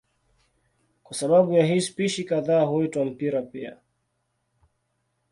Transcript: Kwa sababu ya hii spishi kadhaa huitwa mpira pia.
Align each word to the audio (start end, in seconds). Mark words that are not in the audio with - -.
Kwa 1.03 1.15
sababu 1.15 1.53
ya 1.53 1.65
hii 1.65 1.81
spishi 1.81 2.23
kadhaa 2.23 2.63
huitwa 2.65 3.05
mpira 3.05 3.41
pia. 3.41 3.77